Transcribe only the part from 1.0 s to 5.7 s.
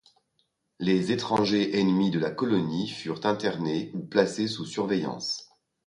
étrangers ennemis de la colonie furent internés ou placés sous surveillance.